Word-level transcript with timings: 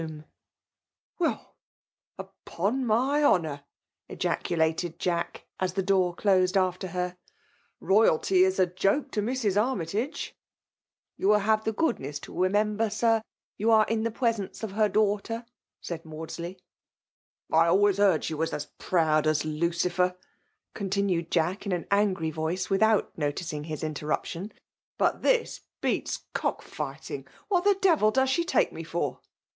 M 0.01 0.23
Weil— 1.19 1.53
Open 2.17 2.87
my 2.87 3.21
honoorr 3.23 3.63
gacdated 4.09 4.97
Jack, 4.97 5.33
.176 5.35 5.35
FEMALE 5.35 5.43
DOMINATION. 5.43 5.43
I• 5.59 5.63
as 5.65 5.73
the 5.73 5.83
door 5.83 6.15
closed 6.15 6.57
after 6.57 6.87
her," 6.87 7.17
Royalty 7.91 8.43
is 8.43 8.57
ajoke 8.57 9.11
to 9.11 9.21
Mrs. 9.21 9.57
Armytagei 9.57 10.31
'* 10.69 11.19
''You 11.19 11.27
will 11.27 11.37
liave 11.41 11.63
the 11.65 11.71
goodness 11.73 12.17
to 12.21 12.33
remem 12.33 12.77
ber« 12.77 12.89
Sir, 12.89 13.17
that 13.19 13.23
you 13.57 13.69
are 13.69 13.85
in 13.87 14.01
the 14.01 14.09
presence 14.09 14.63
of 14.63 14.71
her 14.71 14.89
daughter/* 14.89 15.45
said 15.81 16.01
Maudsley^ 16.03 16.57
I 17.51 17.67
always 17.67 17.99
heard 17.99 18.23
she 18.23 18.33
was 18.33 18.53
as 18.53 18.69
proud 18.79 19.27
as 19.27 19.43
Lucir 19.45 19.99
i 20.03 20.07
}er/' 20.07 20.15
continued 20.73 21.29
Jack^ 21.29 21.67
in 21.67 21.71
an 21.73 21.85
angry 21.91 22.31
voice, 22.31 22.71
without 22.71 23.15
noticing 23.19 23.65
his 23.65 23.83
interruption^" 23.83 24.51
but 24.97 25.21
this 25.21 25.61
beats 25.79 26.21
cocV 26.33 26.71
£ghting! 26.71 27.27
What 27.49 27.65
the 27.65 27.75
devil 27.79 28.09
does 28.09 28.31
she 28.31 28.43
take 28.43 28.73
me 28.73 28.83
for?" 28.83 29.19